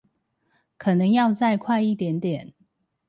[0.79, 2.55] 可能要再快一點點